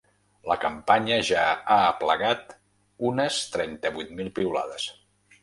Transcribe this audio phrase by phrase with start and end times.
[0.51, 2.57] La campanya ja ha aplegat
[3.11, 4.91] unes trenta-vuit mil piulades.